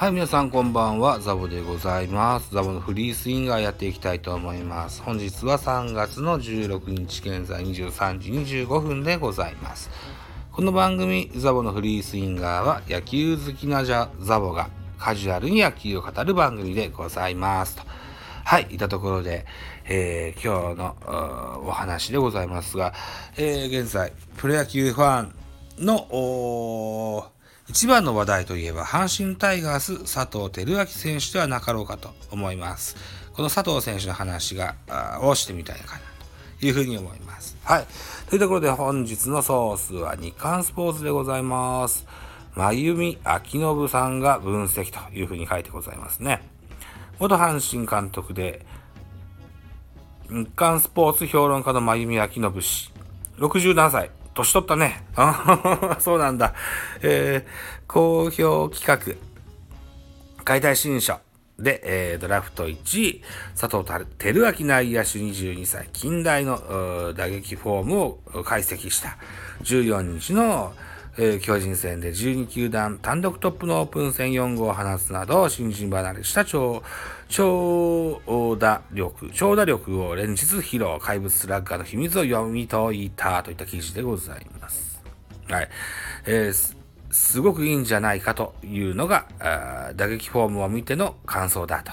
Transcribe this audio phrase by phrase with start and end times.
[0.00, 1.20] はい、皆さんこんばんは。
[1.20, 2.54] ザボでございます。
[2.54, 5.02] ザボのフリースインガーやっていきたいと思います。
[5.02, 9.90] 本日は3月の16日現在23時25分でございます。
[10.52, 14.08] この番組、ザボのフリースインガーは野球好きなザ
[14.40, 17.82] ボがカジュアルに野球を語る番組でございますと。
[18.46, 19.44] はい、いたところで、
[19.84, 22.94] えー、今日のお話でございますが、
[23.36, 25.34] えー、現在、プロ野球ファン
[25.84, 27.30] の
[27.70, 32.96] 一番の話題といえば、阪神タイガース佐藤輝明選手ではなかろうかと思います。
[33.32, 34.74] この佐藤選手の話が、
[35.22, 36.00] をしてみたいかな
[36.58, 37.56] というふうに思います。
[37.62, 37.86] はい。
[38.28, 42.04] というところで本日のソースは日刊スポーツでございます。
[42.56, 46.42] 真由美明信さんが分析というふうに書いてございますね。
[47.20, 48.66] 元阪神監督で、
[50.28, 52.92] 日刊スポーツ評論家の真由美明信氏、
[53.38, 55.04] 67歳、年取ったね。
[56.00, 56.54] そうなんだ。
[57.02, 57.50] えー、
[57.86, 61.18] 好評企画、解体新書
[61.58, 63.22] で、えー、ドラフト1位、
[63.58, 69.16] 佐藤輝明内野手22歳、近代の打撃フォームを解析した
[69.62, 70.72] 14日の
[71.18, 76.82] えー、巨人戦で12球団単独トップのオープン戦4号を放つなど、新人離れした超、
[77.30, 78.20] 超
[78.58, 85.00] 打力、長打力を連日披露、怪物スラッガーの秘密を読み解いたといった記事でございます。
[85.48, 85.68] はい。
[86.26, 86.74] えー、
[87.10, 89.28] すごくいいんじゃないかというのが、
[89.94, 91.84] 打撃フォームを見ての感想だ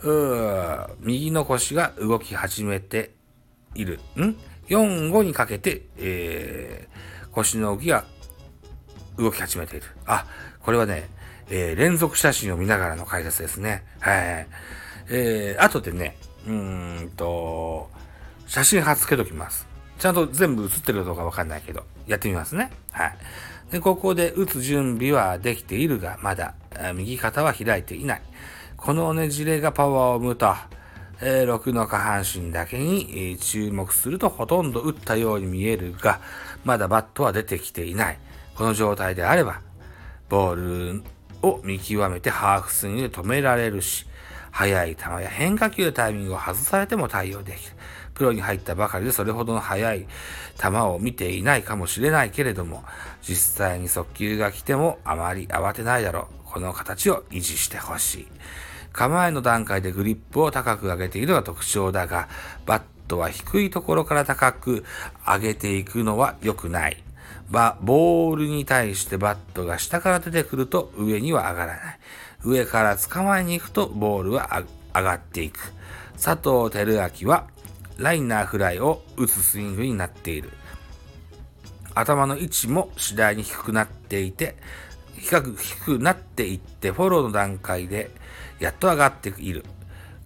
[0.00, 0.94] と。
[1.00, 3.10] 右の腰が動き始めて
[3.74, 3.98] いる。
[4.16, 4.36] ん
[4.68, 8.04] ?4、5にかけて、えー、腰の動きが
[9.18, 9.86] 動き始めている。
[10.06, 10.24] あ、
[10.60, 11.08] これはね、
[11.50, 13.84] えー、連続写真を見ながらの解説ですね。
[14.00, 14.46] はい。
[15.08, 17.90] えー、後でね、うーんと、
[18.46, 19.66] 写真貼っつけときます。
[19.98, 22.70] ちゃんと全部写ってるかどうかわかんないけど、やってみますね。
[22.90, 23.16] はい。
[23.70, 26.54] で、ここで打つ準備はできているが、まだ、
[26.94, 28.22] 右肩は開いていない。
[28.76, 30.54] このねじれがパワーを生むと、
[31.20, 36.20] えー、6の下半身だけに、注目するとほとんど打ったように見えるが、
[36.64, 38.18] まだバットは出てきていない。
[38.56, 39.60] この状態であれば、
[40.28, 41.02] ボール
[41.42, 44.06] を見極めてハーフスイングで止められるし、
[44.50, 47.72] 速い球や変化球でタイミングを外されても対応できる。
[48.14, 50.06] プロに入ったばかりでそれほどの速い
[50.60, 52.84] 球を見ていないかもしれないけれども、
[53.22, 56.52] 実際に速球が来てもあまり慌てないだろう。
[56.52, 58.26] この形を維持してほしい。
[58.92, 62.28] 構えの段階でグリップを高く上げているのが特徴だが、
[62.66, 64.84] バットは低いところから高く
[65.26, 67.02] 上げていくのは良くない。
[67.50, 71.98] ボールに対してバットが下から出てくると上には上がらない。
[72.44, 74.62] 上から捕まえに行くとボールは
[74.94, 75.58] 上がっていく。
[76.14, 77.46] 佐藤輝明は
[77.98, 80.50] ライナーフライを打つスイングになっている。
[81.94, 84.56] 頭の位置も次第に低くなっていて、
[85.16, 88.10] 低く低くなっていってフォローの段階で
[88.58, 89.64] やっと上がっている。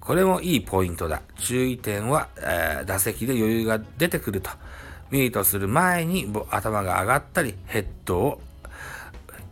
[0.00, 1.22] これもいいポイントだ。
[1.38, 4.50] 注意点は、えー、打席で余裕が出てくると。
[5.10, 8.40] ミートする前に頭が上がったり、ヘッドを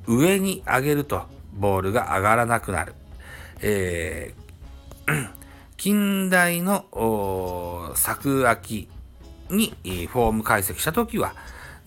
[0.06, 1.22] 上に上げると
[1.54, 2.94] ボールが上がらなくなる。
[3.60, 5.28] えー、
[5.76, 8.88] 近代の作秋
[9.50, 9.75] に
[10.09, 11.34] フォーム解析したときは、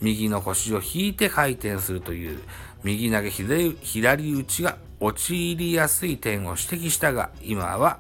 [0.02, 2.40] 右の腰を引いて回転するという
[2.84, 8.00] 右投げ左打ちが陥りやすい点を指摘したが、今は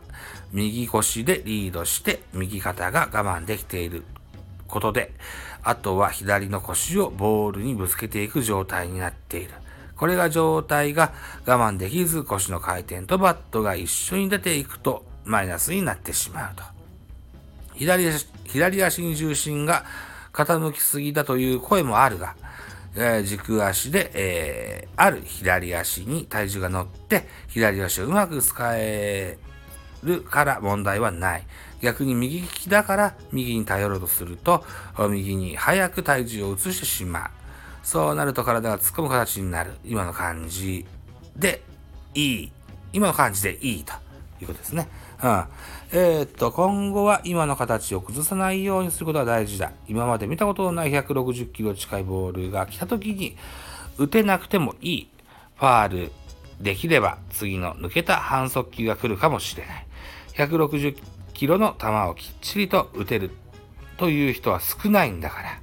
[0.52, 4.04] 右腰でリードして右肩が我慢できている
[4.68, 5.14] ことで、
[5.68, 9.52] あとは左の腰をボールにぶつけていく状態になっている。
[9.98, 11.12] これが状態が
[11.46, 16.64] 我慢できず腰の回転とバットが一緒に出ていくとマイナスになってしまうと。
[17.74, 19.84] 左足左足に重心が
[20.32, 22.38] 傾きすぎだという声もあるが、
[22.96, 29.38] えー、軸足で、えー、ある左足に体重が乗って左足をうまく使え
[30.04, 31.44] るから問題はない。
[31.82, 34.64] 逆に右利きだから右に頼ろうとすると、
[35.10, 37.30] 右に早く体重を移してしまう。
[37.84, 39.72] そうなると体が突っ込む形になる。
[39.86, 40.86] 今の感じ
[41.36, 41.62] で
[42.14, 42.52] いい。
[42.94, 43.94] 今の感じでいいと
[44.42, 44.90] いうことですね。
[45.24, 45.44] うん。
[45.92, 49.72] えー、っと、今後は今の形を崩さないようにすることが大事だ。
[49.88, 53.38] 今まで見たことのない160キロ近いボールが来た時に
[53.98, 55.10] 打てなくてもいい。
[55.56, 56.12] ファール
[56.62, 59.87] できれば次の抜けた反則球が来るかもしれない。
[60.38, 60.98] 160
[61.34, 63.32] キロの球をきっちりと打てる
[63.98, 65.62] という人は少ないんだから、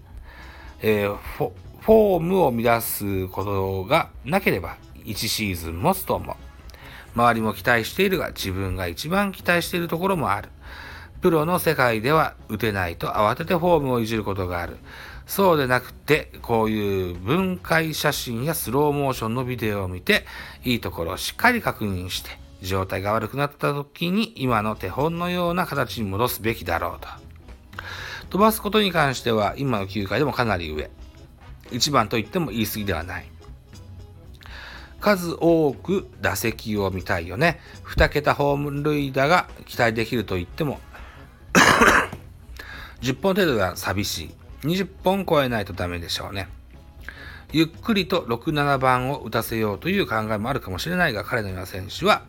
[0.83, 6.37] えー、フォームを乱すことがなければ1シーズン持つと思う。
[7.15, 10.49] 周りも期待しているが自分が一番期待しているところもある。
[11.21, 14.77] プロの世界では打てないと慌ててフォームをいじることがある。
[15.27, 20.27] そうでなくて、こういう分解写真やスローモーションのビデオを見て、
[20.65, 27.09] いいところをしっかり確認して、状態が悪くなった時に今の手本のような形に戻すべきだろうと。
[28.31, 30.91] 飛ばすことに関しては今の球界でもかなり上。
[31.71, 33.27] 一番と言っても言い過ぎではない。
[35.01, 37.61] 数多く打席を見たいよね。
[37.85, 40.81] 2桁ホーム塁打が期待できると言っても
[43.03, 44.35] 10本程度が寂しい。
[44.65, 46.49] 20本超えないとダメでしょうね。
[47.53, 52.25] ゆっくりと6、7番を打たせようという考えもあるかもしれないが、彼のような選手は、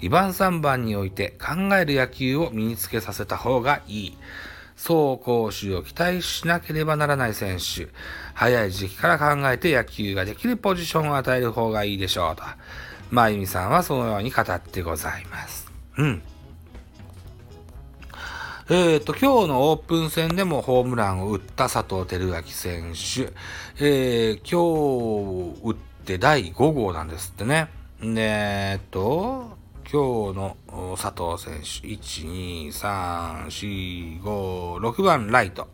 [0.00, 4.18] 2番、3番において考える野球を身につけさせた方がいい。
[4.76, 7.88] 走攻守を期待しなければならない選手。
[8.34, 12.42] 早い時期から考えて野球ができるポジションを与える方がいいでしょうと。
[13.10, 15.70] まゆみさんはそのように語ってございます。
[15.96, 16.22] うん。
[18.68, 23.32] えっ、ー、と、今日のオープン戦でもホームランを打った佐藤輝明選手。
[23.78, 27.68] えー、今日打って第5号なんですってね。
[28.00, 29.56] で、えっと、
[29.88, 30.56] 今日の
[31.00, 35.68] 佐藤選手、1、2、3、4、5、6番ライト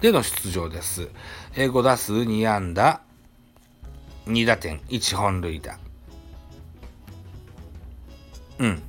[0.00, 1.10] での出場です。
[1.54, 3.02] えー、5打数2安打、
[4.24, 5.78] 2打点、1本塁打。
[8.60, 8.82] うん。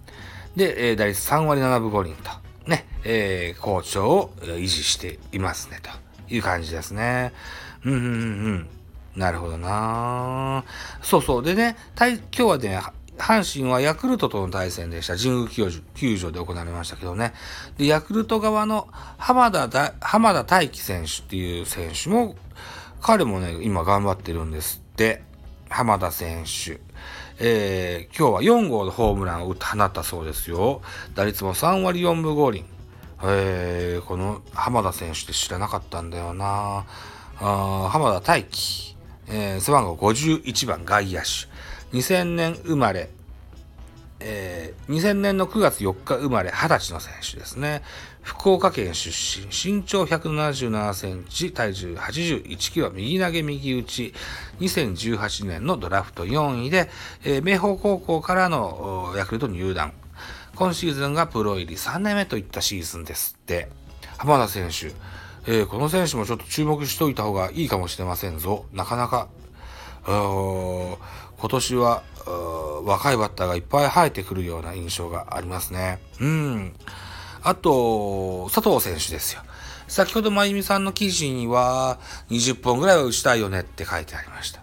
[0.56, 2.31] で、えー、打率3割7分5厘と。
[2.69, 7.33] ね、えー、好調を維持していますね、という感じですね。
[7.83, 8.07] うん、うん、う
[8.53, 8.67] ん。
[9.17, 10.63] なるほどな
[11.01, 11.44] そうそう。
[11.44, 12.81] でね、今日はね、
[13.21, 15.15] 阪神はヤクルトとの対戦でした。
[15.15, 17.33] 神宮球場で行われましたけどね。
[17.77, 18.88] で、ヤクルト側の
[19.18, 22.35] 浜田、浜田大輝選手っていう選手も、
[23.01, 25.23] 彼もね、今頑張ってるんですって。
[25.69, 26.81] 浜田選手。
[27.39, 30.81] えー、今日は4号のホームランを打って放ったそうですよ。
[31.15, 32.65] 打率も3割4分5厘。
[33.24, 36.85] えー、この浜田選手って知らなかったんだよな
[37.39, 38.95] あ浜田大輝、
[39.27, 41.27] えー、背番号51番外野手。
[41.93, 43.09] 2000年生まれ、
[44.19, 47.81] えー、2000年の9月4日生まれ20歳の選手ですね。
[48.21, 54.13] 福岡県出身、身長177センチ、体重81キロ、右投げ右打ち、
[54.59, 56.89] 2018年のドラフト4位で、
[57.23, 59.91] えー、明豊高校からのヤクルト入団。
[60.55, 63.69] 今シーズンがプロ入り3年目といったシーズンですって。
[64.17, 64.91] 浜田選手、
[65.51, 68.65] えー、この選手もちょっと注目しておいた方がいいかもしれませんぞ。
[68.71, 69.29] なかなか、
[71.41, 72.03] 今年は
[72.85, 75.99] 若いバッターがいっぱい生えてくるような印象がありますね。
[76.19, 76.73] うん。
[77.41, 79.41] あと、佐藤選手ですよ。
[79.88, 81.99] 先ほどまゆみさんの記事には、
[82.29, 84.61] 20本ぐらいは打ちたいよねって書いてありました。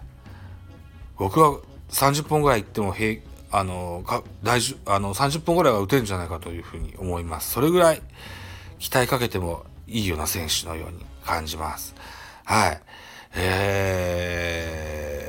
[1.17, 1.59] 僕は
[1.89, 3.21] 30本ぐらい行っても平、
[3.51, 7.51] あの、か大丈あの、30本ぐらいは打てるんじゃないかというふうに思います。
[7.51, 8.01] それぐらい
[8.79, 11.93] 期待かけてもいいような選手のように感じます。
[12.45, 12.81] はい。
[13.35, 15.28] え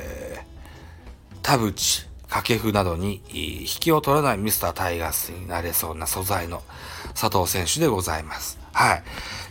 [1.51, 6.63] 田淵、掛布などに引きを取らないミスタータイガースになれそうな素材の
[7.13, 8.57] 佐藤選手でございます。
[8.71, 9.03] はい。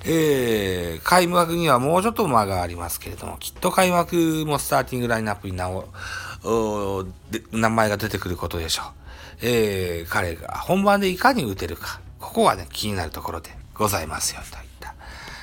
[0.06, 5.85] えー、開幕にはもうちょっと間がありますけれども、きっと開幕もスターティングラインナップに名を、
[7.52, 8.87] 名前が出てくることでしょう。
[9.43, 14.94] えー、彼が本番でいかに打てるか、ここはね、気になるところでございますよ、といった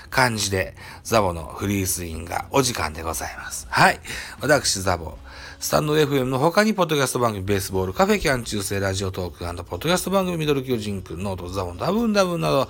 [0.10, 3.68] 感じで、ザボのフリースインがお時間でございます。
[3.70, 4.00] はい。
[4.42, 5.20] 私、ザボ、
[5.60, 12.70] スタンド FM の他に、ポッドキャスト番組、ベースボール、カフェキャン中世、ラジオトーク、ポッドキャスト番組、ミドル巨人くん、ノート、ザボン、ダブンダブンなど、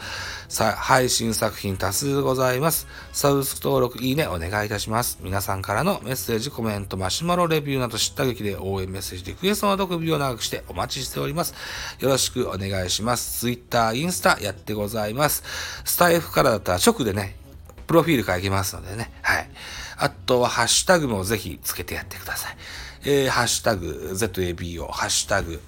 [0.77, 2.87] 配信作品多数ございます。
[3.11, 5.19] サブスク登録、いいね、お願いいたします。
[5.21, 11.53] 皆さんからのメッセージ、コメント、マシュマロレビューなど知った劇で応援メッセージ、リクエストなど首を長くしてお待ちしております。
[11.99, 13.41] よろしくお願いします。
[13.41, 15.43] ツイッター、インスタやってございます。
[15.83, 17.35] スタイフからだったら直でね、
[17.85, 19.11] プロフィール書けますのでね。
[19.21, 19.49] はい。
[19.97, 22.57] あとは、ハッシュタグもぜひつけてやってください。
[23.05, 25.61] えー、ハッシュタグ ZABO、ハッシュタグ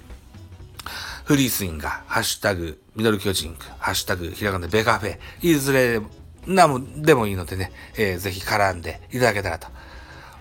[1.30, 6.02] フリースインガー、ハッシュタグミドル巨人くハッシュタグひらがなベカフェ、いずれ
[6.48, 9.68] なもでもいいのでね、えー、ぜひ絡んでいただけたらと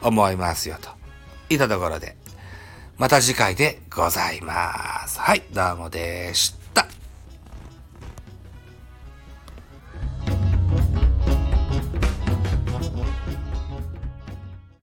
[0.00, 0.88] 思いますよと。
[1.50, 2.16] いたところで、
[2.96, 5.20] また次回でございます。
[5.20, 6.57] はい、どうもでした。